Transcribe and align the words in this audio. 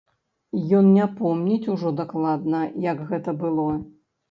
Ён 0.79 0.85
не 0.97 1.05
помніць 1.19 1.69
ужо 1.75 1.93
дакладна, 2.01 2.65
як 2.89 3.07
гэта 3.13 3.39
было. 3.47 3.71